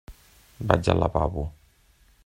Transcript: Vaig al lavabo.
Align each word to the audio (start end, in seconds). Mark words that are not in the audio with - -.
Vaig 0.71 0.89
al 0.93 0.99
lavabo. 1.03 1.47